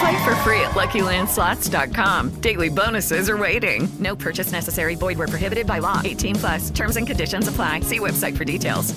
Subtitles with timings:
[0.00, 2.40] Play for free at LuckyLandSlots.com.
[2.40, 3.88] Daily bonuses are waiting.
[3.98, 4.96] No purchase necessary.
[4.96, 6.00] Void where prohibited by law.
[6.04, 6.70] 18 plus.
[6.70, 7.80] Terms and conditions apply.
[7.80, 8.94] See website for details.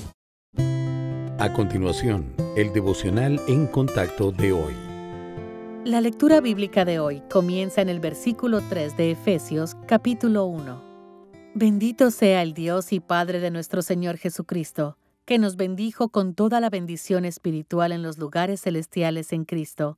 [1.42, 2.26] A continuación,
[2.58, 4.74] el devocional en contacto de hoy.
[5.86, 10.82] La lectura bíblica de hoy comienza en el versículo 3 de Efesios, capítulo 1.
[11.56, 16.60] Bendito sea el Dios y Padre de nuestro Señor Jesucristo, que nos bendijo con toda
[16.60, 19.98] la bendición espiritual en los lugares celestiales en Cristo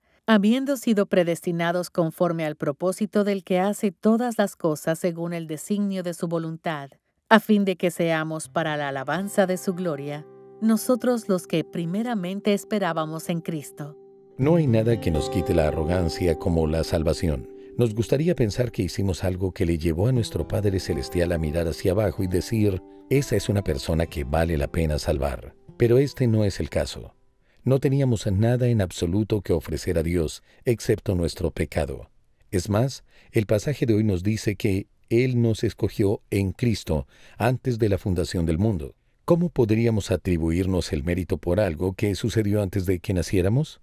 [0.27, 6.03] habiendo sido predestinados conforme al propósito del que hace todas las cosas según el designio
[6.03, 6.91] de su voluntad,
[7.29, 10.25] a fin de que seamos para la alabanza de su gloria,
[10.61, 13.97] nosotros los que primeramente esperábamos en Cristo.
[14.37, 17.49] No hay nada que nos quite la arrogancia como la salvación.
[17.77, 21.67] Nos gustaría pensar que hicimos algo que le llevó a nuestro Padre Celestial a mirar
[21.67, 25.55] hacia abajo y decir, esa es una persona que vale la pena salvar.
[25.77, 27.15] Pero este no es el caso.
[27.63, 32.09] No teníamos nada en absoluto que ofrecer a Dios, excepto nuestro pecado.
[32.49, 37.07] Es más, el pasaje de hoy nos dice que Él nos escogió en Cristo
[37.37, 38.95] antes de la fundación del mundo.
[39.25, 43.79] ¿Cómo podríamos atribuirnos el mérito por algo que sucedió antes de que naciéramos?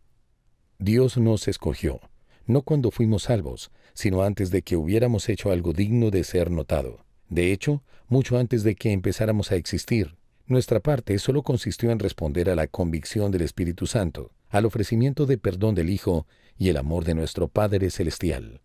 [0.81, 2.01] Dios nos escogió,
[2.47, 7.05] no cuando fuimos salvos, sino antes de que hubiéramos hecho algo digno de ser notado.
[7.29, 10.18] De hecho, mucho antes de que empezáramos a existir,
[10.49, 15.39] nuestra parte solo consistió en responder a la convicción del Espíritu Santo, al ofrecimiento de
[15.39, 16.27] perdón del Hijo
[16.57, 18.61] y el amor de nuestro Padre Celestial.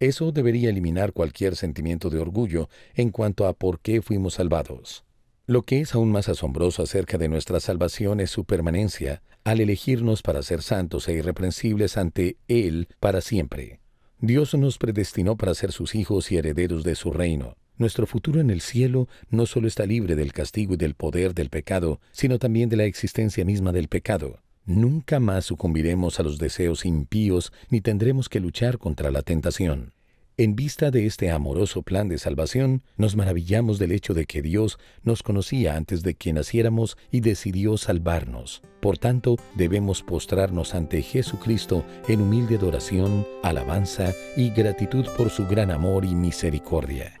[0.00, 5.04] Eso debería eliminar cualquier sentimiento de orgullo en cuanto a por qué fuimos salvados.
[5.46, 10.22] Lo que es aún más asombroso acerca de nuestra salvación es su permanencia, al elegirnos
[10.22, 13.80] para ser santos e irreprensibles ante Él para siempre.
[14.20, 17.56] Dios nos predestinó para ser sus hijos y herederos de su reino.
[17.80, 21.48] Nuestro futuro en el cielo no solo está libre del castigo y del poder del
[21.48, 24.40] pecado, sino también de la existencia misma del pecado.
[24.66, 29.94] Nunca más sucumbiremos a los deseos impíos ni tendremos que luchar contra la tentación.
[30.36, 34.78] En vista de este amoroso plan de salvación, nos maravillamos del hecho de que Dios
[35.02, 38.60] nos conocía antes de que naciéramos y decidió salvarnos.
[38.80, 45.70] Por tanto, debemos postrarnos ante Jesucristo en humilde adoración, alabanza y gratitud por su gran
[45.70, 47.19] amor y misericordia.